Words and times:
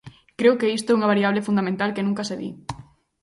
Creo 0.39 0.57
que 0.59 0.73
isto 0.77 0.89
é 0.89 0.97
unha 0.97 1.11
variable 1.13 1.45
fundamental 1.47 1.89
que 1.95 2.05
nunca 2.07 2.23
se 2.29 2.35
di. 2.41 2.49